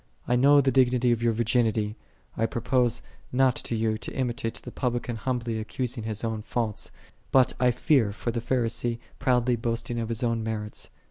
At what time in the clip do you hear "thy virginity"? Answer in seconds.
1.19-1.95